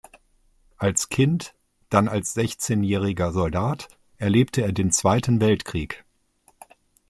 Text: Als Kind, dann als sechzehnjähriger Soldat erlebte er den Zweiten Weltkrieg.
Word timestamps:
Als 0.79 1.09
Kind, 1.09 1.53
dann 1.89 2.07
als 2.07 2.33
sechzehnjähriger 2.33 3.31
Soldat 3.31 3.87
erlebte 4.17 4.63
er 4.63 4.71
den 4.71 4.91
Zweiten 4.91 5.39
Weltkrieg. 5.41 6.03